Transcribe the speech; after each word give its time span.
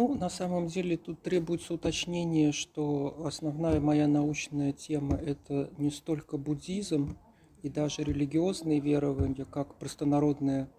Ну, 0.00 0.14
на 0.14 0.30
самом 0.30 0.66
деле 0.66 0.96
тут 0.96 1.20
требуется 1.20 1.74
уточнение, 1.74 2.52
что 2.52 3.22
основная 3.26 3.80
моя 3.80 4.08
научная 4.08 4.72
тема– 4.72 5.14
это 5.26 5.68
не 5.76 5.90
столько 5.90 6.38
буддизм 6.38 7.18
и 7.60 7.68
даже 7.68 8.02
религиозные 8.02 8.80
верования, 8.80 9.44
как 9.44 9.74
простонародная 9.74 10.70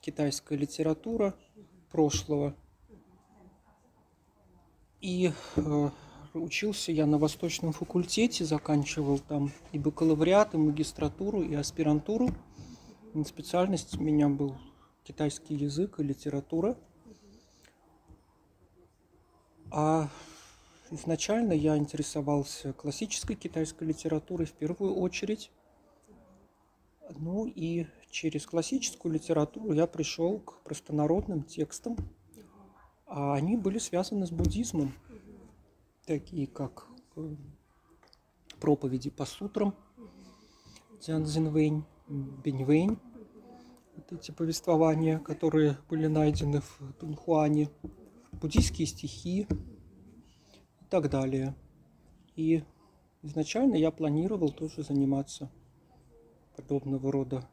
китайская 0.00 0.56
литература 0.56 1.34
прошлого. 1.90 2.54
И 5.00 5.32
э, 5.56 5.90
учился 6.34 6.92
я 6.92 7.06
на 7.06 7.18
Восточном 7.18 7.72
факультете, 7.72 8.44
заканчивал 8.44 9.18
там 9.18 9.50
и 9.72 9.80
бакалавриат, 9.80 10.54
и 10.54 10.58
магистратуру, 10.58 11.42
и 11.42 11.56
аспирантуру. 11.56 12.28
Специальность 13.26 13.98
у 13.98 14.00
меня 14.00 14.28
был 14.28 14.54
китайский 15.02 15.56
язык 15.56 15.98
и 15.98 16.04
литература– 16.04 16.78
а 19.70 20.08
изначально 20.90 21.52
я 21.52 21.76
интересовался 21.76 22.72
классической 22.72 23.36
китайской 23.36 23.84
литературой 23.84 24.46
в 24.46 24.52
первую 24.52 24.96
очередь. 24.96 25.50
Ну 27.18 27.46
и 27.46 27.86
через 28.10 28.46
классическую 28.46 29.12
литературу 29.14 29.72
я 29.72 29.86
пришел 29.86 30.38
к 30.40 30.60
простонародным 30.62 31.42
текстам, 31.42 31.96
а 33.06 33.34
они 33.34 33.56
были 33.56 33.78
связаны 33.78 34.26
с 34.26 34.30
буддизмом, 34.30 34.92
такие 36.06 36.46
как 36.46 36.86
э, 37.16 37.34
проповеди 38.60 39.10
по 39.10 39.24
сутрам, 39.24 39.74
Цзянзинвэнь, 41.00 41.84
Беньвэнь, 42.08 42.98
вот 43.96 44.12
эти 44.12 44.30
повествования, 44.30 45.18
которые 45.18 45.76
были 45.88 46.06
найдены 46.06 46.60
в 46.60 46.92
Тунхуане– 46.98 47.70
буддийские 48.40 48.86
стихи 48.86 49.46
и 50.80 50.84
так 50.88 51.10
далее. 51.10 51.54
И 52.36 52.62
изначально 53.22 53.76
я 53.76 53.90
планировал 53.90 54.50
тоже 54.50 54.82
заниматься 54.82 55.50
подобного 56.56 57.12
рода 57.12 57.48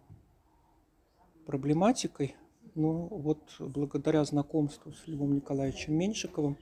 проблематикой, 1.46 2.36
но 2.76 3.08
вот 3.08 3.42
благодаря 3.60 4.24
знакомству 4.26 4.92
с 4.92 5.08
Львом 5.08 5.34
Николаевичем 5.34 5.94
Меньшиковым, 5.96 6.58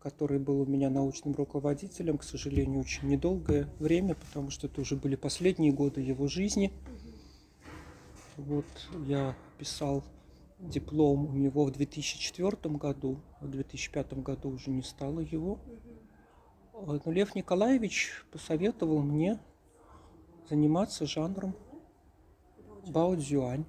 который 0.00 0.38
был 0.38 0.60
у 0.60 0.66
меня 0.66 0.90
научным 0.90 1.34
руководителем, 1.34 2.18
к 2.18 2.24
сожалению, 2.24 2.80
очень 2.80 3.08
недолгое 3.08 3.68
время, 3.78 4.14
потому 4.14 4.50
что 4.50 4.66
это 4.66 4.80
уже 4.80 4.96
были 4.96 5.16
последние 5.16 5.72
годы 5.72 6.00
его 6.00 6.28
жизни. 6.28 6.72
Вот 8.36 8.66
я 9.06 9.36
писал 9.58 10.04
диплом 10.58 11.26
у 11.26 11.32
него 11.36 11.64
в 11.64 11.70
2004 11.70 12.74
году, 12.74 13.20
в 13.40 13.48
2005 13.48 14.14
году 14.22 14.50
уже 14.50 14.70
не 14.70 14.82
стало 14.82 15.20
его. 15.20 15.58
Но 16.74 17.00
Лев 17.06 17.34
Николаевич 17.34 18.24
посоветовал 18.30 19.02
мне 19.02 19.38
заниматься 20.48 21.06
жанром 21.06 21.54
бао-дзюань, 22.86 23.64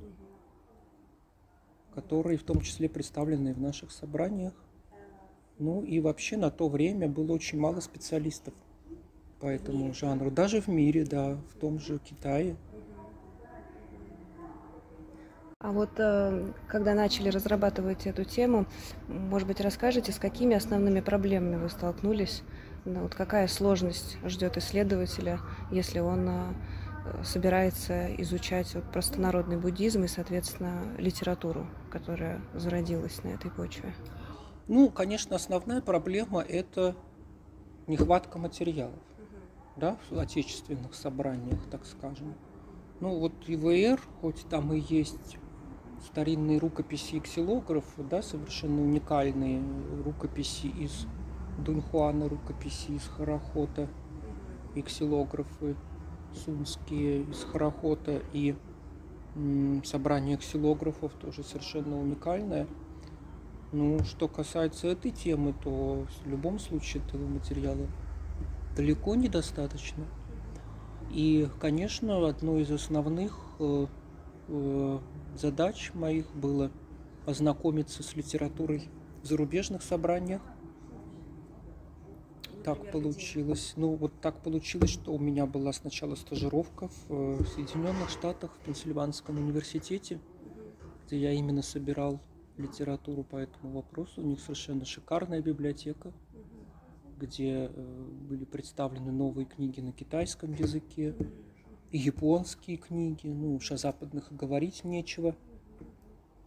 который 1.94 2.38
в 2.38 2.44
том 2.44 2.62
числе 2.62 2.88
представлены 2.88 3.54
в 3.54 3.60
наших 3.60 3.92
собраниях. 3.92 4.54
Ну 5.58 5.84
и 5.84 6.00
вообще 6.00 6.38
на 6.38 6.52
то 6.52 6.70
время 6.70 7.10
было 7.10 7.34
очень 7.34 7.60
мало 7.60 7.82
специалистов 7.82 8.54
по 9.40 9.48
этому 9.48 9.94
жанру. 9.94 10.32
Даже 10.32 10.62
в 10.62 10.68
мире, 10.68 11.04
да, 11.04 11.36
в 11.36 11.60
том 11.60 11.80
же 11.80 12.00
Китае– 12.00 12.56
а 15.62 15.74
вот 15.74 15.90
э, 15.98 16.54
когда 16.70 16.94
начали 16.94 17.28
разрабатывать 17.28 18.08
эту 18.08 18.24
тему, 18.24 18.66
может 19.10 19.46
быть, 19.46 19.60
расскажете, 19.60 20.14
с 20.14 20.18
какими 20.18 20.56
основными 20.56 21.02
проблемами 21.02 21.62
вы 21.62 21.70
столкнулись? 21.70 22.44
Ну, 22.86 23.02
вот 23.02 23.14
какая 23.14 23.48
сложность 23.50 24.18
ждет 24.24 24.56
исследователя, 24.56 25.42
если 25.70 26.00
он 26.00 26.30
э, 26.30 27.24
собирается 27.26 28.16
изучать 28.22 28.74
вот 28.74 28.86
простонародный 28.86 29.58
буддизм 29.58 30.06
и, 30.06 30.08
соответственно, 30.08 30.82
литературу, 30.98 31.68
которая 31.92 32.42
зародилась 32.54 33.22
на 33.26 33.28
этой 33.28 33.52
почве? 33.52 33.94
Ну, 34.70 34.90
конечно, 34.90 35.36
основная 35.36 35.82
проблема– 35.82 36.42
это 36.48 36.96
нехватка 37.86 38.38
материалов, 38.38 38.96
да, 39.76 39.98
в 40.10 40.18
отечественных 40.18 40.96
собраниях, 40.96 41.60
так 41.70 41.86
скажем. 41.86 42.34
Ну, 43.02 43.20
вот 43.20 43.34
ИВР, 43.46 44.00
хоть 44.22 44.48
там 44.50 44.72
и 44.74 44.80
есть 44.80 45.38
старинные 46.06 46.58
рукописи 46.58 47.16
и 47.16 47.22
да, 48.10 48.22
совершенно 48.22 48.82
уникальные 48.82 49.62
рукописи 50.04 50.68
из 50.68 51.06
Дунхуана, 51.58 52.30
рукописи 52.30 52.92
из 52.92 53.04
Харахота 53.04 53.88
и 54.76 54.82
ксилографы 54.82 55.76
сунские 56.34 57.24
из 57.24 57.44
Харахота 57.44 58.22
и 58.34 58.56
собрание 59.84 60.38
ксилографов 60.38 61.14
тоже 61.14 61.44
совершенно 61.44 62.00
уникальное. 62.00 62.68
Ну, 63.72 64.04
что 64.04 64.28
касается 64.28 64.88
этой 64.88 65.12
темы, 65.12 65.54
то 65.64 66.06
в 66.24 66.28
любом 66.28 66.60
случае 66.60 67.04
этого 67.04 67.28
материала 67.28 67.88
далеко 68.76 69.16
недостаточно. 69.16 70.06
И, 71.12 71.48
конечно, 71.60 72.28
одно 72.28 72.58
из 72.58 72.72
основных 72.72 73.38
э, 73.60 73.88
задач 75.36 75.92
моих 75.94 76.34
было 76.36 76.72
ознакомиться 77.26 78.04
с 78.04 78.16
литературой 78.16 78.90
в 79.22 79.26
зарубежных 79.26 79.84
собраниях. 79.84 80.42
Так 82.64 82.92
получилось. 82.92 83.74
Ну, 83.78 83.96
вот 83.96 84.12
так 84.22 84.42
получилось, 84.44 84.90
что 84.90 85.14
у 85.14 85.20
меня 85.20 85.46
была 85.46 85.72
сначала 85.72 86.16
стажировка 86.16 86.90
в 86.90 87.06
э, 87.10 87.46
Соединенных 87.56 88.10
Штатах, 88.10 88.52
в 88.54 88.66
Пенсильванском 88.66 89.38
университете, 89.38 90.20
где 91.06 91.18
я 91.18 91.32
именно 91.32 91.62
собирал 91.62 92.20
литературу 92.58 93.24
по 93.24 93.38
этому 93.38 93.72
вопросу. 93.72 94.22
У 94.22 94.26
них 94.26 94.42
совершенно 94.42 94.84
шикарная 94.84 95.42
библиотека, 95.42 96.12
где 97.18 97.72
э, 97.74 98.06
были 98.30 98.44
представлены 98.44 99.12
новые 99.12 99.46
книги 99.46 99.80
на 99.80 99.94
китайском 99.94 100.54
языке, 100.54 101.16
японские 101.92 102.78
книги, 102.78 103.28
ну 103.28 103.56
уж 103.56 103.72
о 103.72 103.78
западных 103.78 104.36
говорить 104.36 104.84
нечего. 104.84 105.36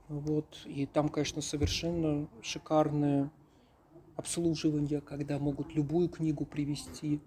Вот. 0.09 0.63
И 0.67 0.87
там, 0.87 1.09
конечно, 1.09 1.41
совершенно 1.41 2.29
шикарное 2.43 3.31
обслуживание, 4.17 5.01
когда 5.01 5.39
могут 5.39 5.75
любую 5.75 6.09
книгу 6.09 6.45
привезти 6.45 7.21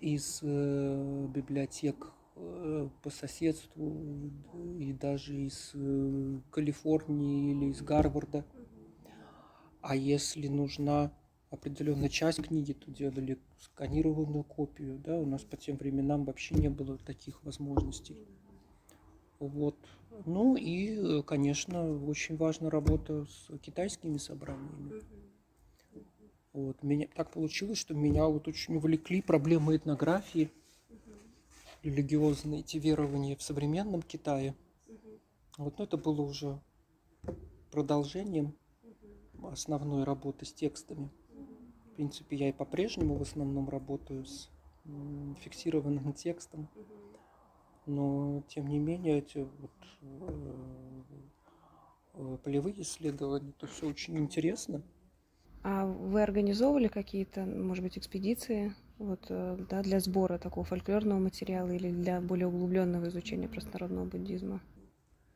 из 0.00 0.40
э, 0.42 1.26
библиотек 1.34 2.12
э, 2.36 2.88
по 3.02 3.10
соседству 3.10 4.30
и 4.78 4.92
даже 4.92 5.36
из 5.36 5.72
э, 5.74 6.38
Калифорнии 6.50 7.52
или 7.52 7.70
из 7.70 7.82
Гарварда. 7.82 8.44
А 9.80 9.94
если 9.94 10.48
нужна 10.48 11.12
определенная 11.50 12.08
часть 12.08 12.42
книги, 12.42 12.72
то 12.72 12.90
делали 12.90 13.38
сканированную 13.60 14.44
копию. 14.44 14.98
Да? 14.98 15.18
У 15.18 15.26
нас 15.26 15.42
по 15.42 15.56
тем 15.56 15.76
временам 15.76 16.24
вообще 16.24 16.54
не 16.54 16.68
было 16.68 16.98
таких 16.98 17.42
возможностей. 17.44 18.16
Вот. 19.38 19.76
Ну 20.26 20.56
и, 20.56 21.22
конечно, 21.22 22.04
очень 22.04 22.36
важна 22.36 22.70
работа 22.70 23.24
с 23.24 23.56
китайскими 23.58 24.18
собраниями. 24.18 25.02
Вот. 26.52 26.82
Меня, 26.82 27.06
так 27.14 27.30
получилось, 27.30 27.78
что 27.78 27.94
меня 27.94 28.26
вот 28.26 28.48
очень 28.48 28.76
увлекли 28.76 29.22
проблемы 29.22 29.76
этнографии, 29.76 30.50
религиозные 31.82 32.60
эти 32.60 32.78
верования 32.78 33.36
в 33.36 33.42
современном 33.42 34.02
Китае. 34.02 34.54
Вот, 35.56 35.78
но 35.78 35.84
это 35.84 35.96
было 35.96 36.22
уже 36.22 36.60
продолжением 37.70 38.54
основной 39.42 40.04
работы 40.04 40.44
с 40.44 40.52
текстами 40.52 41.10
принципе, 41.98 42.36
я 42.36 42.48
и 42.50 42.52
по-прежнему 42.52 43.16
в 43.16 43.22
основном 43.22 43.68
работаю 43.68 44.24
с 44.24 44.48
фиксированным 45.40 46.12
текстом. 46.12 46.68
Но, 47.86 48.44
тем 48.46 48.68
не 48.68 48.78
менее, 48.78 49.18
эти 49.18 49.38
вот, 49.38 49.70
э, 50.02 51.02
э, 52.14 52.38
полевые 52.44 52.82
исследования, 52.82 53.52
это 53.58 53.66
все 53.66 53.88
очень 53.88 54.16
интересно. 54.16 54.82
А 55.64 55.86
вы 55.86 56.22
организовывали 56.22 56.86
какие-то, 56.86 57.44
может 57.44 57.82
быть, 57.82 57.98
экспедиции 57.98 58.74
вот, 58.98 59.26
э, 59.28 59.58
да, 59.68 59.82
для 59.82 59.98
сбора 59.98 60.38
такого 60.38 60.64
фольклорного 60.64 61.18
материала 61.18 61.70
или 61.70 61.90
для 61.90 62.20
более 62.20 62.46
углубленного 62.46 63.08
изучения 63.08 63.48
простонародного 63.48 64.04
буддизма? 64.04 64.60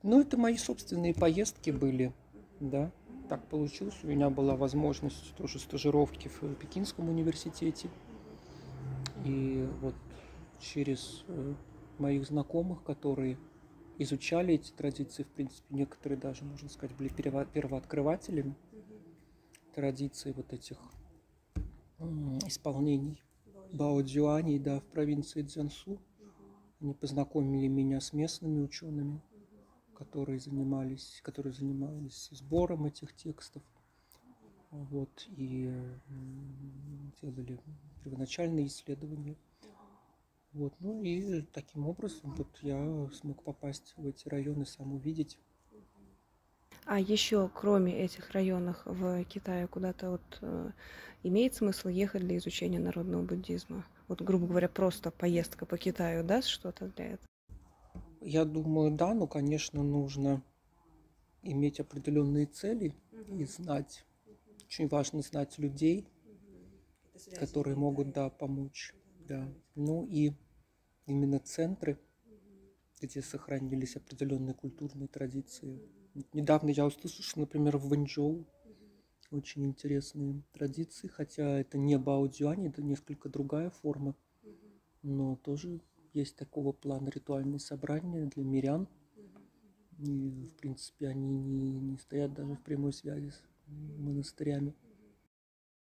Ну, 0.04 0.20
это 0.20 0.36
мои 0.36 0.56
собственные 0.56 1.14
поездки 1.14 1.70
были, 1.70 2.12
да 2.60 2.92
так 3.32 3.48
получилось. 3.48 3.96
У 4.02 4.08
меня 4.08 4.28
была 4.28 4.56
возможность 4.56 5.34
тоже 5.36 5.58
стажировки 5.58 6.28
в 6.28 6.54
Пекинском 6.56 7.08
университете. 7.08 7.88
И 9.24 9.66
вот 9.80 9.94
через 10.60 11.24
э, 11.28 11.54
моих 11.96 12.26
знакомых, 12.26 12.82
которые 12.82 13.38
изучали 13.96 14.52
эти 14.52 14.70
традиции, 14.72 15.22
в 15.22 15.28
принципе, 15.28 15.64
некоторые 15.70 16.18
даже, 16.20 16.44
можно 16.44 16.68
сказать, 16.68 16.94
были 16.94 17.08
первооткрывателями. 17.08 18.54
традиций 19.74 20.34
вот 20.34 20.52
этих 20.52 20.76
исполнений 22.46 23.22
Баодзюаней, 23.72 24.58
да, 24.58 24.80
в 24.80 24.84
провинции 24.84 25.40
Цзянсу. 25.40 25.98
Они 26.82 26.92
познакомили 26.92 27.66
меня 27.66 27.98
с 28.02 28.12
местными 28.12 28.60
учеными, 28.60 29.22
которые 30.02 30.40
занимались, 30.40 31.20
которые 31.22 31.52
занимались 31.52 32.28
сбором 32.32 32.86
этих 32.86 33.14
текстов. 33.14 33.62
Вот, 34.70 35.28
и 35.36 35.70
делали 37.20 37.60
первоначальные 38.02 38.66
исследования. 38.66 39.36
Вот, 40.52 40.74
ну 40.80 41.02
и 41.02 41.42
таким 41.42 41.86
образом 41.86 42.34
вот 42.34 42.48
я 42.62 43.08
смог 43.12 43.42
попасть 43.42 43.94
в 43.96 44.06
эти 44.06 44.28
районы, 44.28 44.66
сам 44.66 44.94
увидеть. 44.94 45.38
А 46.84 46.98
еще, 46.98 47.48
кроме 47.54 47.96
этих 47.96 48.32
районов 48.32 48.82
в 48.84 49.24
Китае, 49.24 49.68
куда-то 49.68 50.10
вот 50.10 50.38
э, 50.40 50.70
имеет 51.22 51.54
смысл 51.54 51.88
ехать 51.88 52.22
для 52.22 52.36
изучения 52.38 52.80
народного 52.80 53.22
буддизма? 53.22 53.86
Вот, 54.08 54.20
грубо 54.20 54.46
говоря, 54.46 54.68
просто 54.68 55.10
поездка 55.10 55.64
по 55.64 55.78
Китаю 55.78 56.24
даст 56.24 56.48
что-то 56.48 56.88
для 56.88 57.12
этого? 57.12 57.31
Я 58.24 58.44
думаю, 58.44 58.92
да, 58.92 59.14
но, 59.14 59.26
конечно, 59.26 59.82
нужно 59.82 60.42
иметь 61.42 61.80
определенные 61.80 62.46
цели 62.46 62.94
угу. 63.12 63.36
и 63.36 63.44
знать. 63.44 64.04
Очень 64.64 64.88
важно 64.88 65.22
знать 65.22 65.58
людей, 65.58 66.06
угу. 67.14 67.36
которые 67.38 67.76
могут, 67.76 68.12
да, 68.12 68.30
помочь. 68.30 68.94
Да. 69.28 69.48
Ну 69.74 70.06
и 70.06 70.32
именно 71.06 71.38
центры, 71.40 71.98
где 73.00 73.22
сохранились 73.22 73.96
определенные 73.96 74.54
культурные 74.54 75.08
традиции. 75.08 75.80
Недавно 76.32 76.70
я 76.70 76.86
услышал, 76.86 77.24
что, 77.24 77.40
например, 77.40 77.76
в 77.76 77.88
Вэньчжоу 77.88 78.46
очень 79.30 79.64
интересные 79.64 80.42
традиции, 80.52 81.08
хотя 81.08 81.58
это 81.58 81.78
не 81.78 81.98
баодзюань, 81.98 82.66
это 82.66 82.82
несколько 82.82 83.28
другая 83.28 83.70
форма, 83.70 84.14
но 85.02 85.36
тоже 85.36 85.80
есть 86.12 86.36
такого 86.36 86.72
плана 86.72 87.08
ритуальные 87.08 87.60
собрания 87.60 88.26
для 88.26 88.44
мирян. 88.44 88.88
И, 89.98 90.48
в 90.50 90.56
принципе, 90.56 91.08
они 91.08 91.38
не, 91.38 91.72
не 91.72 91.98
стоят 91.98 92.34
даже 92.34 92.54
в 92.54 92.62
прямой 92.62 92.92
связи 92.92 93.30
с 93.30 93.40
монастырями. 93.68 94.74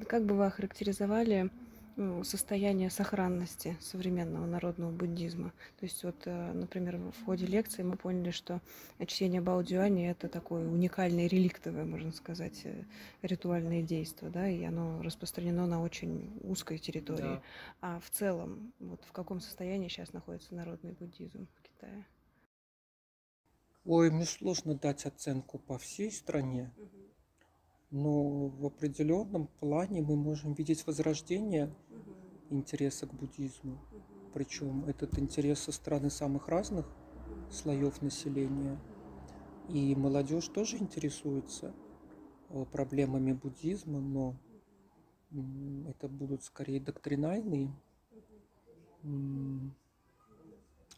Как 0.06 0.26
бы 0.26 0.34
вы 0.34 0.46
охарактеризовали 0.46 1.50
состояние 2.24 2.90
сохранности 2.90 3.76
современного 3.80 4.46
народного 4.46 4.90
буддизма. 4.90 5.52
То 5.78 5.86
есть 5.86 6.02
вот, 6.04 6.16
э, 6.24 6.52
например, 6.52 6.96
в 6.96 7.24
ходе 7.24 7.46
лекции 7.46 7.82
мы 7.82 7.96
поняли, 7.96 8.30
что 8.30 8.60
чтение 9.06 9.40
Баодзюани– 9.40 10.06
это 10.10 10.28
такое 10.28 10.66
уникальное 10.66 11.26
реликтовое, 11.26 11.84
можно 11.84 12.12
сказать, 12.12 12.62
э, 12.64 12.84
ритуальное 13.22 13.82
действие, 13.82 14.30
да, 14.30 14.48
и 14.48 14.62
оно 14.64 15.02
распространено 15.02 15.66
на 15.66 15.82
очень 15.82 16.30
узкой 16.42 16.78
территории. 16.78 17.20
Да. 17.20 17.42
А 17.80 18.00
в 18.00 18.10
целом, 18.10 18.72
вот 18.78 19.04
в 19.04 19.12
каком 19.12 19.40
состоянии 19.40 19.88
сейчас 19.88 20.12
находится 20.12 20.54
народный 20.54 20.92
буддизм 20.92 21.46
в 21.54 21.62
Китае? 21.62 22.06
Ой, 23.84 24.10
мне 24.10 24.24
сложно 24.24 24.74
дать 24.74 25.06
оценку 25.06 25.58
по 25.58 25.76
всей 25.78 26.10
стране. 26.10 26.72
Угу 26.76 27.11
но 27.92 28.48
в 28.48 28.66
определенном 28.66 29.48
плане 29.60 30.00
мы 30.00 30.16
можем 30.16 30.54
видеть 30.54 30.86
возрождение 30.86 31.70
интереса 32.48 33.06
к 33.06 33.12
буддизму. 33.12 33.78
Причем 34.32 34.86
этот 34.86 35.18
интерес 35.18 35.60
со 35.60 35.72
стороны 35.72 36.08
самых 36.08 36.48
разных 36.48 36.86
слоев 37.50 38.00
населения. 38.00 38.80
И 39.68 39.94
молодежь 39.94 40.48
тоже 40.48 40.78
интересуется 40.78 41.74
э, 42.48 42.64
проблемами 42.72 43.32
буддизма, 43.32 44.00
но 44.00 44.34
это 45.86 46.08
будут 46.08 46.42
скорее 46.44 46.80
доктринальные 46.80 47.70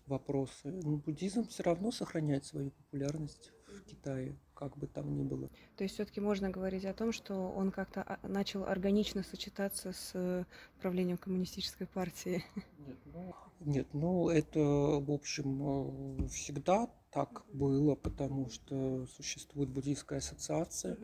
вопросы. 0.06 0.71
Но 0.71 0.97
буддизм 0.97 1.47
все 1.49 1.62
равно 1.62 1.91
сохраняет 1.91 2.45
свою 2.45 2.71
популярность 2.71 3.53
в 3.67 3.83
Китае 3.83 4.37
как 4.55 4.77
бы 4.77 4.87
там 4.87 5.17
ни 5.17 5.23
было. 5.25 5.51
То 5.77 5.85
есть 5.85 5.95
все-таки 5.95 6.21
можно 6.21 6.49
говорить 6.51 6.85
о 6.85 6.95
том, 6.95 7.12
что 7.12 7.35
он 7.51 7.71
как-то 7.71 8.03
а, 8.03 8.19
начал 8.27 8.65
органично 8.65 9.23
сочетаться 9.23 9.93
с 9.93 10.12
э, 10.15 10.45
правлением 10.81 11.19
коммунистической 11.19 11.87
партии? 11.87 12.45
Нет, 12.79 12.99
ну, 13.06 13.35
нет, 13.61 13.89
ну 13.93 14.29
это, 14.29 14.61
в 14.61 15.11
общем, 15.11 16.23
э, 16.23 16.29
всегда 16.29 16.89
так 17.11 17.45
было, 17.53 17.95
потому 17.95 18.49
что 18.49 19.07
существует 19.07 19.71
буддийская 19.71 20.19
ассоциация. 20.19 20.97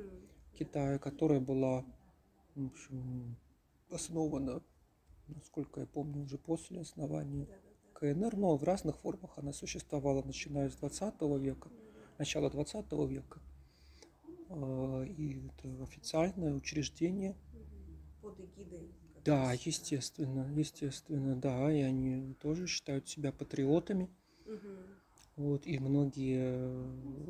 Китая, 0.54 0.98
которая 0.98 1.40
была, 1.40 1.84
в 2.54 2.66
общем, 2.66 3.36
основана, 3.90 4.62
насколько 5.28 5.80
я 5.80 5.86
помню, 5.86 6.22
уже 6.22 6.38
после 6.38 6.80
основания 6.80 7.48
КНР, 8.00 8.36
но 8.36 8.56
в 8.56 8.64
разных 8.64 8.96
формах 8.96 9.32
она 9.36 9.52
существовала, 9.52 10.22
начиная 10.22 10.70
с 10.70 10.76
20 10.76 11.20
века 11.38 11.68
начала 12.20 12.50
20 12.50 12.92
века. 13.08 13.40
А, 14.50 15.02
и 15.02 15.46
это 15.46 15.82
официальное 15.82 16.54
учреждение. 16.54 17.34
Под 18.22 18.38
эгидой. 18.40 18.90
Да, 19.24 19.52
естественно, 19.52 20.50
естественно, 20.54 21.36
да, 21.36 21.72
и 21.72 21.80
они 21.80 22.34
тоже 22.34 22.66
считают 22.66 23.08
себя 23.08 23.32
патриотами. 23.32 24.08
Угу. 24.46 24.68
Вот, 25.36 25.66
и 25.66 25.78
многие 25.78 26.68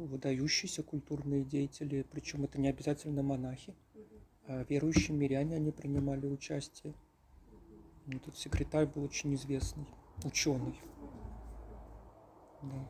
выдающиеся 0.06 0.82
культурные 0.82 1.44
деятели, 1.44 2.04
причем 2.10 2.44
это 2.44 2.60
не 2.60 2.68
обязательно 2.68 3.22
монахи, 3.22 3.74
а 4.46 4.64
верующие 4.68 5.16
миряне, 5.16 5.56
они 5.56 5.70
принимали 5.70 6.26
участие. 6.26 6.94
Этот 8.08 8.36
секретарь 8.36 8.86
был 8.86 9.04
очень 9.04 9.34
известный, 9.34 9.86
ученый. 10.24 10.80
Да. 12.62 12.88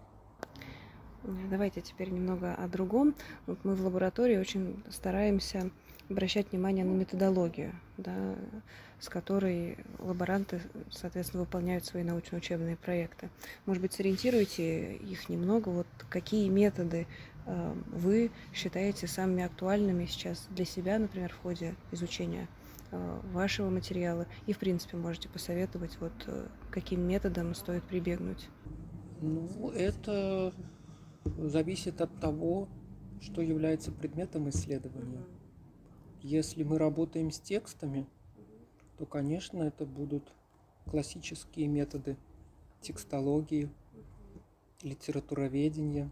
Давайте 1.50 1.82
теперь 1.82 2.10
немного 2.10 2.54
о 2.54 2.66
другом. 2.66 3.14
Вот 3.46 3.64
мы 3.64 3.74
в 3.74 3.84
лаборатории 3.84 4.38
очень 4.38 4.82
стараемся 4.88 5.70
обращать 6.08 6.50
внимание 6.50 6.84
на 6.84 6.92
методологию, 6.92 7.72
да, 7.98 8.34
с 8.98 9.08
которой 9.08 9.78
лаборанты, 9.98 10.60
соответственно, 10.90 11.42
выполняют 11.42 11.84
свои 11.84 12.02
научно-учебные 12.02 12.76
проекты. 12.76 13.28
Может 13.66 13.82
быть, 13.82 13.92
сориентируйте 13.92 14.94
их 14.94 15.28
немного, 15.28 15.68
вот 15.68 15.86
какие 16.08 16.48
методы 16.48 17.06
э, 17.46 17.74
вы 17.86 18.30
считаете 18.52 19.06
самыми 19.06 19.44
актуальными 19.44 20.06
сейчас 20.06 20.46
для 20.50 20.64
себя, 20.64 20.98
например, 20.98 21.32
в 21.32 21.42
ходе 21.42 21.74
изучения 21.92 22.48
вашего 22.90 23.70
материала, 23.70 24.26
и, 24.46 24.52
в 24.52 24.58
принципе, 24.58 24.96
можете 24.96 25.28
посоветовать, 25.28 25.96
вот 26.00 26.12
э, 26.26 26.48
каким 26.70 27.02
методом 27.02 27.54
стоит 27.54 27.84
прибегнуть. 27.84 28.48
Ну, 29.20 29.70
это 29.70 30.52
зависит 31.24 32.00
от 32.00 32.20
того, 32.20 32.68
что 33.20 33.42
является 33.42 33.92
предметом 33.92 34.48
исследования. 34.48 35.22
Если 36.22 36.64
мы 36.64 36.78
работаем 36.78 37.30
с 37.30 37.38
текстами, 37.38 38.06
то, 38.98 39.06
конечно, 39.06 39.62
это 39.62 39.86
будут 39.86 40.32
классические 40.86 41.68
методы 41.68 42.16
текстологии, 42.80 43.70
литературоведения, 44.82 46.10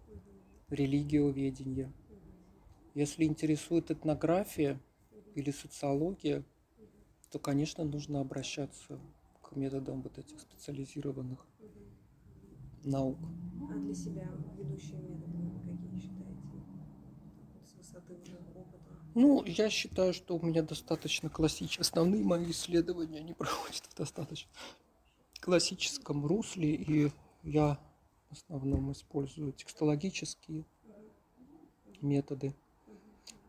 религиоведения. 0.71 1.93
Если 2.95 3.25
интересует 3.25 3.91
этнография 3.91 4.81
или 5.35 5.51
социология, 5.51 6.45
то, 7.31 7.39
конечно, 7.39 7.85
нужно 7.85 8.21
обращаться 8.21 8.99
к 9.43 9.55
методам 9.57 10.03
вот 10.03 10.19
этих 10.19 10.41
специализированных 10.41 11.47
наук. 12.85 13.19
А 13.71 13.75
для 13.79 13.95
себя 13.95 14.29
ведущие 14.57 15.01
методы 15.01 15.37
какие 15.67 16.01
считаете? 16.01 16.65
С 17.67 17.77
высоты 17.77 18.15
уже 18.15 18.39
опыта? 18.55 18.91
Ну, 19.15 19.45
я 19.45 19.69
считаю, 19.71 20.15
что 20.15 20.37
у 20.37 20.45
меня 20.45 20.63
достаточно 20.63 21.29
классические. 21.29 21.83
Основные 21.83 22.25
мои 22.25 22.51
исследования, 22.51 23.19
они 23.19 23.33
проходят 23.39 23.85
в 23.85 23.95
достаточно 23.97 24.51
классическом 25.41 26.27
русле, 26.27 26.75
и 26.75 27.13
я 27.43 27.79
в 28.31 28.33
основном 28.33 28.93
использую 28.93 29.53
текстологические 29.53 30.67
методы. 32.01 32.55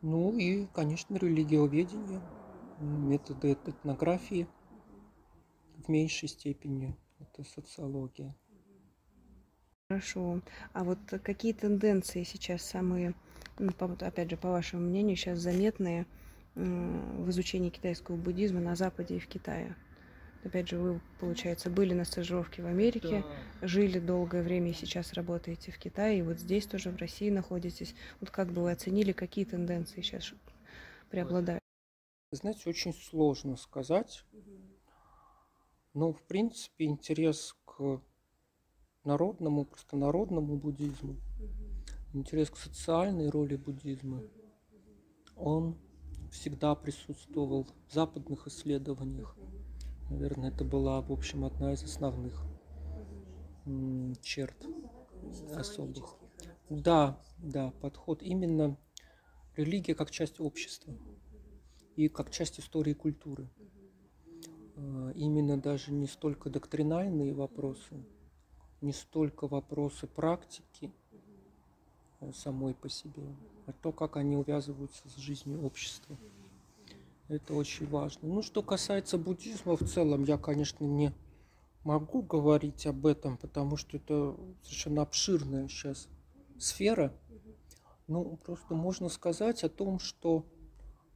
Ну 0.02 0.38
и, 0.38 0.68
конечно, 0.68 1.16
религиоведение, 1.16 2.22
методы 2.80 3.54
этнографии 3.54 4.48
в 5.78 5.90
меньшей 5.90 6.30
степени 6.30 6.96
это 7.20 7.44
социология. 7.44 8.36
Хорошо. 9.90 10.42
А 10.74 10.84
вот 10.84 11.00
какие 11.24 11.54
тенденции 11.54 12.24
сейчас 12.24 12.62
самые, 12.62 13.16
ну, 13.58 13.72
опять 14.02 14.30
же, 14.30 14.38
по 14.38 14.52
вашему 14.52 14.84
мнению, 14.84 15.16
сейчас 15.16 15.40
заметные 15.40 16.06
в 16.56 17.30
изучении 17.30 17.70
китайского 17.70 18.16
буддизма 18.16 18.60
на 18.60 18.76
Западе 18.76 19.18
и 19.18 19.20
в 19.20 19.28
Китае? 19.28 19.76
Опять 20.44 20.70
же, 20.70 20.78
вы, 20.78 21.02
получается, 21.20 21.70
были 21.70 21.94
на 21.94 22.06
стажировке 22.06 22.62
в 22.62 22.68
Америке, 22.68 23.26
да. 23.62 23.68
жили 23.68 24.00
долгое 24.00 24.42
время 24.42 24.70
и 24.70 24.74
сейчас 24.74 25.14
работаете 25.14 25.72
в 25.72 25.78
Китае, 25.78 26.20
и 26.20 26.22
вот 26.22 26.40
здесь 26.40 26.66
тоже 26.66 26.92
в 26.92 26.96
России 26.96 27.30
находитесь. 27.30 27.94
Вот 28.22 28.30
как 28.30 28.50
бы 28.52 28.62
вы 28.62 28.72
оценили, 28.72 29.12
какие 29.12 29.44
тенденции 29.44 30.02
сейчас 30.02 30.34
преобладают? 31.10 31.62
Знаете, 32.32 32.70
очень 32.70 32.94
сложно 32.94 33.56
сказать. 33.56 34.24
Но, 35.96 36.14
в 36.14 36.22
принципе, 36.22 36.86
интерес 36.86 37.56
к 37.66 38.02
народному, 39.04 39.66
простонародному 39.66 40.58
буддизму, 40.58 41.16
интерес 42.14 42.52
к 42.52 42.58
социальной 42.58 43.30
роли 43.30 43.56
буддизма, 43.56 44.22
он 45.36 45.76
всегда 46.32 46.76
присутствовал 46.76 47.66
в 47.88 47.94
западных 47.94 48.46
исследованиях. 48.46 49.36
Наверное, 50.12 50.52
это 50.52 50.64
была, 50.64 51.02
в 51.02 51.12
общем, 51.12 51.46
одна 51.46 51.74
из 51.74 51.82
основных 51.82 52.46
черт 54.22 54.68
особых. 55.56 56.16
Да, 56.70 57.20
да, 57.40 57.72
подход 57.82 58.22
именно 58.22 58.78
религия 59.56 59.96
как 59.96 60.12
часть 60.12 60.40
общества 60.40 60.94
и 62.00 62.08
как 62.08 62.32
часть 62.32 62.62
истории 62.62 62.92
и 62.92 62.94
культуры. 62.94 63.50
А, 64.78 65.12
именно 65.16 65.58
даже 65.58 65.92
не 65.92 66.08
столько 66.08 66.50
доктринальные 66.50 67.34
вопросы, 67.34 68.02
не 68.80 68.94
столько 68.94 69.48
вопросы 69.48 70.08
практики 70.08 70.94
э, 72.22 72.32
самой 72.32 72.74
по 72.74 72.88
себе, 72.88 73.24
а 73.66 73.74
то, 73.74 73.92
как 73.92 74.16
они 74.16 74.38
увязываются 74.38 75.10
с 75.10 75.18
жизнью 75.18 75.62
общества. 75.66 76.18
Это 77.28 77.54
очень 77.54 77.86
важно. 77.88 78.30
Ну, 78.30 78.42
что 78.44 78.64
касается 78.64 79.18
буддизма 79.18 79.76
в 79.76 79.84
целом, 79.84 80.24
я, 80.24 80.38
конечно, 80.38 80.86
не 80.86 81.12
могу 81.84 82.22
говорить 82.22 82.88
об 82.88 83.06
этом, 83.08 83.36
потому 83.36 83.76
что 83.76 83.98
это 83.98 84.38
совершенно 84.64 85.02
обширная 85.02 85.68
сейчас 85.68 86.08
сфера. 86.58 87.14
Ну, 88.08 88.40
просто 88.46 88.74
можно 88.74 89.10
сказать 89.10 89.66
о 89.66 89.70
том, 89.70 90.00
что 90.00 90.46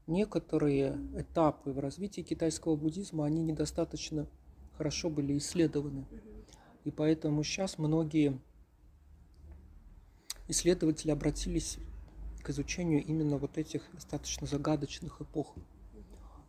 некоторые 0.07 0.99
этапы 1.15 1.71
в 1.71 1.79
развитии 1.79 2.21
китайского 2.21 2.75
буддизма, 2.75 3.25
они 3.25 3.41
недостаточно 3.41 4.27
хорошо 4.77 5.09
были 5.09 5.37
исследованы. 5.37 6.05
И 6.83 6.91
поэтому 6.91 7.43
сейчас 7.43 7.77
многие 7.77 8.39
исследователи 10.47 11.11
обратились 11.11 11.77
к 12.41 12.49
изучению 12.49 13.03
именно 13.03 13.37
вот 13.37 13.57
этих 13.57 13.83
достаточно 13.93 14.45
загадочных 14.45 15.21
эпох, 15.21 15.55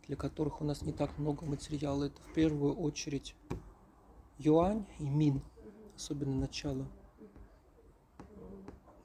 для 0.07 0.17
которых 0.17 0.61
у 0.61 0.65
нас 0.65 0.81
не 0.81 0.91
так 0.91 1.17
много 1.17 1.45
материала. 1.45 2.05
Это 2.05 2.21
в 2.21 2.33
первую 2.33 2.75
очередь 2.75 3.35
Юань 4.37 4.85
и 4.99 5.07
Мин, 5.07 5.41
особенно 5.95 6.35
начало 6.35 6.85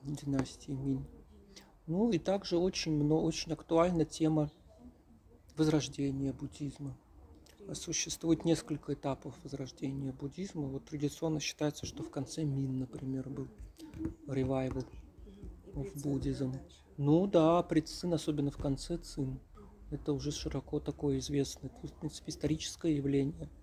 династии 0.02 0.72
Мин. 0.72 1.06
Ну 1.90 2.12
и 2.12 2.18
также 2.18 2.56
очень, 2.56 2.92
много, 2.92 3.22
очень 3.22 3.52
актуальна 3.52 4.04
тема 4.04 4.48
возрождения 5.56 6.32
буддизма. 6.32 6.96
Существует 7.72 8.44
несколько 8.44 8.94
этапов 8.94 9.34
возрождения 9.42 10.12
буддизма. 10.12 10.62
Вот 10.62 10.84
традиционно 10.84 11.40
считается, 11.40 11.86
что 11.86 12.04
в 12.04 12.10
конце 12.10 12.44
Мин, 12.44 12.78
например, 12.78 13.28
был 13.28 13.48
ревайвал 14.28 14.84
в 15.74 16.00
буддизм. 16.00 16.54
Ну 16.96 17.26
да, 17.26 17.60
при 17.64 17.80
Цин, 17.80 18.14
особенно 18.14 18.52
в 18.52 18.56
конце 18.56 18.96
Цин. 18.96 19.40
Это 19.90 20.12
уже 20.12 20.30
широко 20.30 20.78
такое 20.78 21.18
известное, 21.18 21.70
в 21.70 21.92
принципе, 21.94 22.30
историческое 22.30 22.94
явление– 22.94 23.48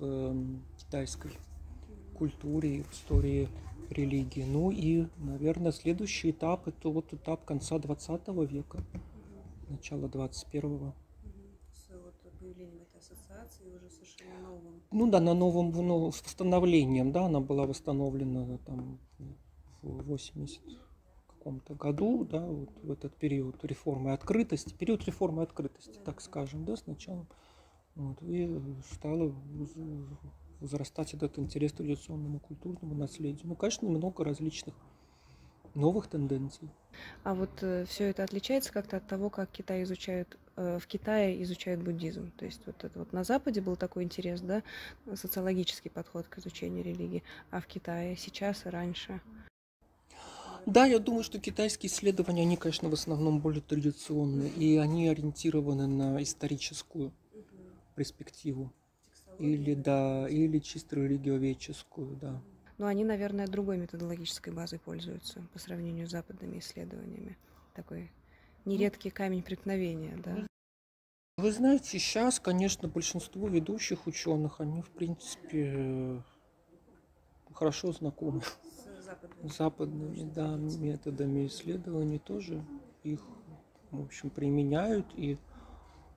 в 0.00 0.04
эм, 0.04 0.64
китайской 0.76 1.30
культуре 2.14 2.82
в 2.82 2.92
истории 2.92 3.48
религии. 3.92 4.44
Ну 4.44 4.70
и, 4.70 5.06
наверное, 5.18 5.72
следующий 5.72 6.30
этап– 6.30 6.66
это 6.68 6.88
вот 6.88 7.12
этап 7.12 7.44
конца 7.44 7.78
20 7.78 8.28
века, 8.50 8.84
начала 9.68 10.06
21-го. 10.06 10.94
Ну 14.90 15.10
да, 15.10 15.20
на 15.20 15.34
новом, 15.34 15.70
ну, 15.70 16.10
с 16.10 16.22
восстановлением, 16.22 17.12
да, 17.12 17.26
она 17.26 17.40
была 17.40 17.66
восстановлена 17.66 18.58
там 18.58 18.98
в 19.82 20.02
80 20.04 20.60
каком-то 21.42 21.74
году, 21.74 22.24
да, 22.24 22.46
вот 22.46 22.70
в 22.84 22.90
этот 22.92 23.16
период 23.16 23.64
реформы 23.64 24.12
открытости, 24.12 24.72
период 24.72 25.04
реформы 25.06 25.42
открытости, 25.42 25.98
так 26.04 26.20
скажем, 26.20 26.64
да, 26.64 26.76
сначала. 26.76 27.26
Вот, 27.96 28.22
и 28.22 28.60
стало 28.92 29.34
возрастать 30.62 31.14
этот 31.14 31.38
интерес 31.38 31.72
к 31.72 31.76
традиционному 31.76 32.38
культурному 32.38 32.94
наследию. 32.94 33.42
Ну, 33.44 33.56
конечно, 33.56 33.88
много 33.88 34.24
различных 34.24 34.74
новых 35.74 36.06
тенденций. 36.06 36.68
А 37.24 37.34
вот 37.34 37.50
э, 37.62 37.84
все 37.86 38.04
это 38.04 38.24
отличается 38.24 38.72
как-то 38.72 38.98
от 38.98 39.06
того, 39.06 39.30
как 39.30 39.50
Китай 39.50 39.82
изучают, 39.82 40.36
э, 40.56 40.78
в 40.78 40.86
Китае 40.86 41.42
изучают 41.42 41.82
буддизм. 41.82 42.30
То 42.36 42.44
есть 42.44 42.60
вот 42.66 42.84
это 42.84 42.98
вот 42.98 43.12
на 43.12 43.24
Западе 43.24 43.60
был 43.60 43.76
такой 43.76 44.04
интерес, 44.04 44.40
да, 44.40 44.62
социологический 45.14 45.90
подход 45.90 46.28
к 46.28 46.38
изучению 46.38 46.84
религии, 46.84 47.22
а 47.50 47.60
в 47.60 47.66
Китае 47.66 48.16
сейчас 48.16 48.66
и 48.66 48.68
раньше. 48.68 49.20
Да, 50.66 50.86
я 50.86 51.00
думаю, 51.00 51.24
что 51.24 51.40
китайские 51.40 51.90
исследования, 51.90 52.42
они, 52.42 52.56
конечно, 52.56 52.88
в 52.88 52.92
основном 52.92 53.40
более 53.40 53.62
традиционные, 53.62 54.48
и 54.50 54.76
они 54.76 55.08
ориентированы 55.08 55.88
на 55.88 56.22
историческую 56.22 57.12
перспективу. 57.96 58.72
Или, 59.42 59.74
да, 59.74 60.28
или 60.28 60.60
чисто 60.60 60.96
религиоведческую, 60.96 62.16
да. 62.16 62.40
Но 62.78 62.86
они, 62.86 63.04
наверное, 63.04 63.48
другой 63.48 63.76
методологической 63.76 64.52
базой 64.52 64.78
пользуются 64.78 65.42
по 65.52 65.58
сравнению 65.58 66.06
с 66.06 66.12
западными 66.12 66.60
исследованиями. 66.60 67.36
Такой 67.74 68.10
нередкий 68.64 69.10
камень 69.10 69.42
преткновения, 69.42 70.16
да. 70.24 70.46
Вы 71.38 71.50
знаете, 71.50 71.98
сейчас, 71.98 72.38
конечно, 72.38 72.86
большинство 72.86 73.48
ведущих 73.48 74.06
ученых, 74.06 74.60
они, 74.60 74.80
в 74.82 74.90
принципе, 74.90 76.22
хорошо 77.52 77.92
знакомы 77.92 78.42
с 79.42 79.56
западными 79.56 80.30
да, 80.32 80.56
методами 80.56 81.48
исследований, 81.48 82.20
тоже 82.20 82.64
их, 83.02 83.20
в 83.90 84.02
общем, 84.02 84.30
применяют 84.30 85.06
и 85.16 85.36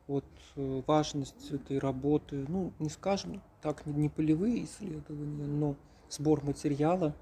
вот 0.08 0.26
э, 0.56 0.82
важность 0.86 1.52
этой 1.52 1.80
работы, 1.80 2.46
ну, 2.48 2.74
не 2.80 2.90
скажем 2.90 3.42
так, 3.62 3.86
не 3.86 4.10
полевые 4.10 4.66
исследования, 4.66 5.46
но 5.46 5.76
сбор 6.10 6.44
материала 6.44 7.16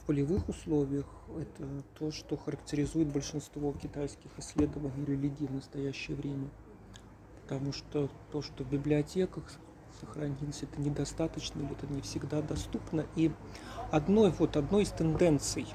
в 0.00 0.06
полевых 0.06 0.48
условиях– 0.48 1.06
это 1.40 1.68
то, 1.98 2.10
что 2.10 2.36
характеризует 2.36 3.08
большинство 3.08 3.72
китайских 3.72 4.30
исследований 4.38 5.04
религии 5.04 5.46
в 5.46 5.54
настоящее 5.54 6.16
время. 6.16 6.48
Потому 7.42 7.72
что 7.72 8.10
то, 8.32 8.42
что 8.42 8.64
в 8.64 8.70
библиотеках 8.70 9.44
сохранилось, 10.00 10.64
это 10.64 10.80
недостаточно, 10.80 11.60
или 11.60 11.72
это 11.72 11.86
не 11.86 12.00
всегда 12.00 12.42
доступно. 12.42 13.06
И 13.14 13.30
одной, 13.92 14.30
вот, 14.30 14.56
одной 14.56 14.82
из 14.82 14.90
тенденций 14.90 15.66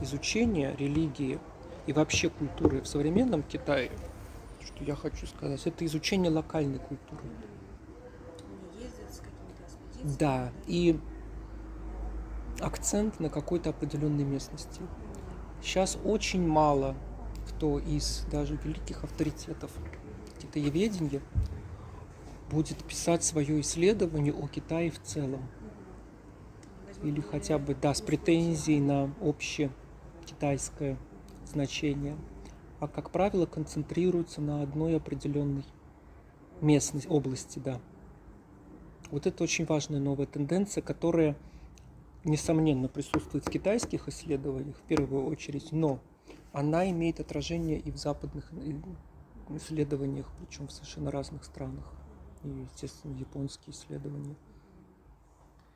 изучения 0.00 0.74
религии 0.76 1.38
и 1.86 1.92
вообще 1.92 2.30
культуры 2.30 2.80
в 2.80 2.88
современном 2.88 3.42
Китае– 3.42 3.90
что 4.68 4.84
я 4.84 4.94
хочу 4.94 5.26
сказать. 5.26 5.66
Это 5.66 5.84
изучение 5.86 6.30
локальной 6.30 6.78
культуры. 6.78 7.22
Да, 10.02 10.52
и 10.66 10.98
акцент 12.60 13.18
на 13.20 13.30
какой-то 13.30 13.70
определенной 13.70 14.24
местности. 14.24 14.80
Сейчас 15.62 15.98
очень 16.04 16.46
мало 16.46 16.94
кто 17.48 17.78
из 17.78 18.24
даже 18.30 18.56
великих 18.62 19.02
авторитетов 19.02 19.72
китаеведения 20.40 21.20
будет 22.50 22.84
писать 22.84 23.24
свое 23.24 23.60
исследование 23.60 24.32
о 24.32 24.46
Китае 24.46 24.90
в 24.90 25.02
целом. 25.02 25.42
Или 27.02 27.20
хотя 27.20 27.58
бы, 27.58 27.74
да, 27.74 27.94
с 27.94 28.00
претензией 28.00 28.80
на 28.80 29.12
общее 29.20 29.70
китайское 30.26 30.96
значение 31.46 32.16
а, 32.80 32.88
как 32.88 33.10
правило, 33.10 33.46
концентрируются 33.46 34.40
на 34.40 34.62
одной 34.62 34.96
определенной 34.96 35.64
местной 36.60 37.02
области, 37.08 37.58
да. 37.58 37.80
Вот 39.10 39.26
это 39.26 39.42
очень 39.42 39.64
важная 39.64 40.00
новая 40.00 40.26
тенденция, 40.26 40.82
которая, 40.82 41.36
несомненно, 42.24 42.88
присутствует 42.88 43.46
в 43.46 43.50
китайских 43.50 44.08
исследованиях 44.08 44.76
в 44.76 44.82
первую 44.82 45.26
очередь, 45.26 45.72
но 45.72 46.00
она 46.52 46.88
имеет 46.90 47.20
отражение 47.20 47.78
и 47.78 47.90
в 47.90 47.96
западных 47.96 48.52
исследованиях, 49.50 50.30
причем 50.38 50.68
в 50.68 50.72
совершенно 50.72 51.10
разных 51.10 51.44
странах, 51.44 51.84
и, 52.44 52.48
естественно, 52.48 53.14
японские 53.14 53.74
исследования. 53.74 54.36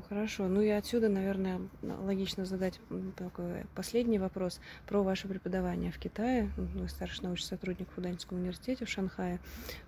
Хорошо. 0.08 0.48
Ну 0.48 0.60
и 0.60 0.68
отсюда, 0.68 1.08
наверное, 1.08 1.60
логично 1.82 2.44
задать 2.44 2.80
такой 3.16 3.64
последний 3.74 4.18
вопрос 4.18 4.60
про 4.86 5.02
ваше 5.02 5.28
преподавание 5.28 5.90
в 5.90 5.98
Китае. 5.98 6.50
Вы 6.56 6.88
старший 6.88 7.24
научный 7.24 7.46
сотрудник 7.46 7.88
в 7.90 7.94
Фуданьском 7.94 8.38
университете 8.38 8.84
в 8.84 8.88
Шанхае. 8.88 9.40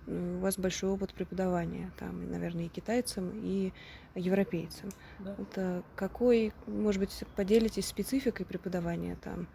У 0.07 0.39
вас 0.39 0.57
большой 0.57 0.89
опыт 0.89 1.13
преподавания 1.13 1.91
там, 1.99 2.31
наверное, 2.31 2.65
и 2.65 2.69
китайцам, 2.69 3.31
и 3.35 3.71
европейцам. 4.15 4.89
Да. 5.19 5.35
Это 5.39 5.83
какой, 5.95 6.53
может 6.65 6.99
быть, 6.99 7.23
поделитесь 7.35 7.87
спецификой 7.87 8.45
преподавания 8.45 9.17
там? 9.21 9.47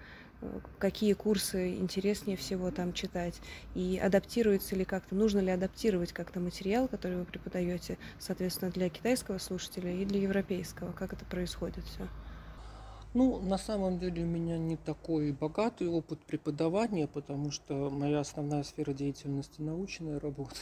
Какие 0.79 1.13
курсы 1.13 1.75
интереснее 1.77 2.37
всего 2.37 2.71
там 2.71 2.93
читать, 2.93 3.41
и 3.75 3.99
адаптируется 4.03 4.75
ли 4.77 4.85
как-то, 4.85 5.15
нужно 5.15 5.41
ли 5.41 5.51
адаптировать 5.51 6.13
как-то 6.13 6.41
материал, 6.41 6.89
который 6.89 7.19
вы 7.19 7.25
преподаете, 7.25 7.99
соответственно, 8.19 8.71
для 8.71 8.89
китайского 8.89 9.39
слушателя 9.39 9.93
и 9.93 10.05
для 10.05 10.21
европейского, 10.21 10.93
как 10.93 11.13
это 11.13 11.25
происходит 11.25 11.85
все? 11.85 12.09
Ну, 13.13 13.41
на 13.41 13.59
самом 13.59 13.99
деле 13.99 14.23
у 14.23 14.27
меня 14.27 14.57
не 14.57 14.77
такой 14.77 15.33
богатый 15.33 15.89
опыт 15.89 16.21
преподавания, 16.21 17.09
потому 17.09 17.51
что 17.51 17.91
моя 17.91 18.21
основная 18.21 18.63
сфера 18.63 18.93
деятельности 18.93 19.61
научная 19.61 20.21
работа. 20.21 20.57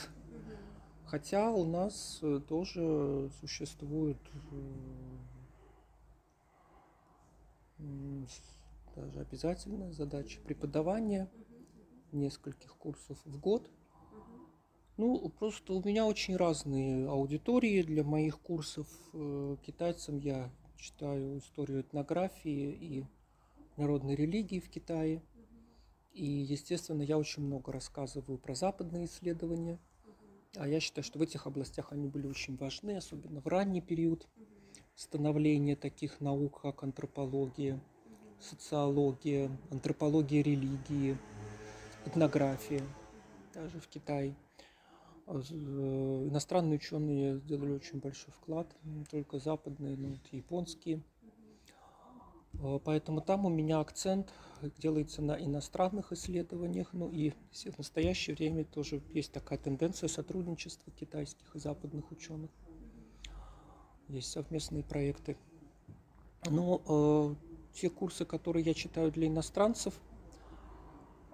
Хотя 1.04 1.50
у 1.50 1.64
нас 1.66 2.18
э, 2.22 2.40
тоже 2.48 3.30
существует 3.40 4.18
э, 7.78 8.24
даже 8.98 9.20
обязательная 9.20 9.92
задача 9.92 10.40
преподавания 10.40 11.30
нескольких 12.12 12.76
курсов 12.76 13.18
в 13.24 13.38
год. 13.38 13.70
Ну, 14.96 15.28
просто 15.28 15.74
у 15.74 15.82
меня 15.82 16.06
очень 16.06 16.36
разные 16.36 17.08
аудитории 17.08 17.82
для 17.82 18.02
моих 18.02 18.40
курсов. 18.40 18.88
Э, 19.12 19.56
китайцам 19.62 20.18
я 20.18 20.50
читаю 20.76 21.38
историю 21.38 21.82
этнографии 21.82 22.72
и 22.72 23.04
народной 23.76 24.16
религии 24.16 24.58
в 24.58 24.68
Китае. 24.68 25.22
И, 26.12 26.24
естественно, 26.24 27.02
я 27.02 27.16
очень 27.16 27.44
много 27.44 27.70
рассказываю 27.70 28.38
про 28.38 28.56
западные 28.56 29.04
исследования. 29.04 29.78
А 30.56 30.66
я 30.66 30.80
считаю, 30.80 31.04
что 31.04 31.20
в 31.20 31.22
этих 31.22 31.46
областях 31.46 31.92
они 31.92 32.08
были 32.08 32.26
очень 32.26 32.56
важны, 32.56 32.96
особенно 32.96 33.40
в 33.40 33.46
ранний 33.46 33.80
период 33.80 34.26
становления 34.96 35.76
таких 35.76 36.20
наук, 36.20 36.62
как 36.62 36.82
антропология, 36.82 37.80
социология, 38.40 39.50
антропология 39.70 40.42
религии, 40.42 41.16
этнография, 42.06 42.82
даже 43.54 43.80
в 43.80 43.88
Китае. 43.88 44.34
А 45.26 45.36
э, 45.36 46.28
иностранные 46.28 46.76
ученые 46.76 47.38
сделали 47.38 47.72
очень 47.72 47.98
большой 47.98 48.32
вклад, 48.32 48.66
не 48.84 49.04
только 49.04 49.38
западные, 49.38 49.96
но 49.96 50.08
и 50.08 50.36
японские. 50.36 51.02
А, 52.60 52.78
поэтому 52.78 53.20
там 53.20 53.44
у 53.44 53.48
меня 53.48 53.80
акцент 53.80 54.32
делается 54.78 55.22
на 55.22 55.32
иностранных 55.32 56.12
исследованиях. 56.12 56.88
Ну 56.92 57.10
и 57.10 57.30
в 57.30 57.78
настоящее 57.78 58.36
время 58.36 58.64
тоже 58.64 59.02
есть 59.12 59.32
такая 59.32 59.58
тенденция 59.58 60.08
сотрудничества 60.08 60.92
китайских 60.92 61.54
и 61.54 61.58
западных 61.58 62.10
ученых. 62.10 62.50
Есть 64.08 64.30
совместные 64.30 64.82
проекты. 64.82 65.36
Но 66.48 66.80
э, 66.88 67.47
те 67.80 67.90
курсы, 67.90 68.24
которые 68.24 68.64
я 68.64 68.74
читаю 68.74 69.12
для 69.12 69.28
иностранцев, 69.28 69.94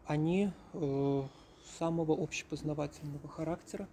они 0.05 0.51
э, 0.75 1.23
самого 1.79 2.23
общепознавательного 2.23 3.29
характера, 3.29 3.89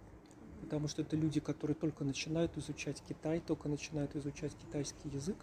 потому 0.60 0.86
что 0.86 1.02
это 1.02 1.16
люди, 1.16 1.40
которые 1.40 1.74
только 1.74 2.04
начинают 2.04 2.56
изучать 2.58 3.02
Китай, 3.08 3.40
только 3.40 3.68
начинают 3.68 4.14
изучать 4.16 4.52
китайский 4.54 5.08
язык. 5.08 5.36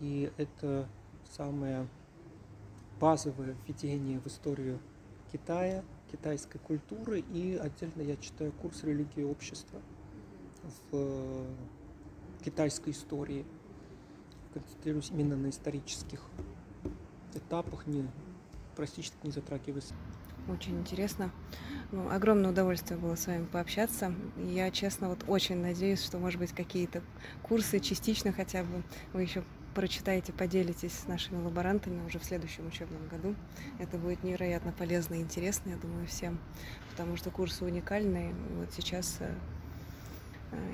И 0.00 0.32
это 0.38 0.88
самое 1.30 1.86
базовое 2.98 3.54
введение 3.66 4.18
в 4.18 4.26
историю 4.26 4.80
Китая, 5.30 5.84
китайской 6.10 6.58
культуры. 6.58 7.20
И 7.20 7.56
отдельно 7.56 8.02
я 8.02 8.16
читаю 8.16 8.52
курс 8.52 8.82
религии 8.82 9.22
общества 9.22 9.80
в 10.90 11.46
китайской 12.44 12.90
истории. 12.90 13.44
Концентрируюсь 14.52 15.10
именно 15.10 15.36
на 15.36 15.50
исторических 15.50 16.20
этапах, 17.34 17.86
не 17.86 18.06
практически 18.76 19.16
не 19.22 19.30
затрагиваясь 19.30 19.92
очень 20.48 20.78
интересно. 20.80 21.30
Ну, 21.92 22.10
огромное 22.10 22.50
удовольствие 22.50 22.98
было 22.98 23.14
с 23.14 23.26
вами 23.26 23.44
пообщаться. 23.44 24.12
Я, 24.36 24.70
честно, 24.70 25.08
вот 25.08 25.24
очень 25.28 25.58
надеюсь, 25.58 26.02
что, 26.02 26.18
может 26.18 26.40
быть, 26.40 26.52
какие-то 26.52 27.02
курсы 27.42 27.78
частично 27.80 28.32
хотя 28.32 28.64
бы 28.64 28.82
вы 29.12 29.22
еще 29.22 29.44
прочитаете, 29.74 30.32
поделитесь 30.32 30.92
с 30.92 31.06
нашими 31.06 31.42
лаборантами 31.42 32.04
уже 32.04 32.18
в 32.18 32.24
следующем 32.24 32.66
учебном 32.66 33.06
году. 33.08 33.34
Это 33.78 33.96
будет 33.96 34.22
невероятно 34.22 34.72
полезно 34.72 35.14
и 35.14 35.20
интересно, 35.20 35.70
я 35.70 35.76
думаю, 35.76 36.06
всем, 36.06 36.38
потому 36.90 37.16
что 37.16 37.30
курсы 37.30 37.64
уникальные. 37.64 38.34
Вот 38.56 38.72
сейчас 38.72 39.16
э, 39.20 39.34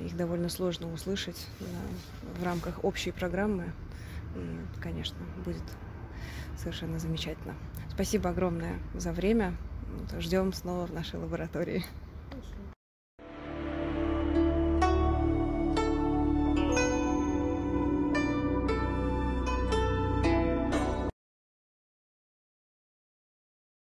их 0.05 0.17
довольно 0.17 0.49
сложно 0.49 0.93
услышать 0.93 1.47
в 2.39 2.43
рамках 2.45 2.85
общей 2.85 3.13
программы. 3.13 3.73
Конечно, 4.81 5.19
будет 5.45 5.63
совершенно 6.57 6.99
замечательно. 6.99 7.55
Спасибо 7.91 8.31
огромное 8.31 8.79
за 8.95 9.13
время. 9.13 9.55
Ждем 10.19 10.53
снова 10.53 10.87
в 10.87 10.93
нашей 10.93 11.19
лаборатории. 11.19 11.85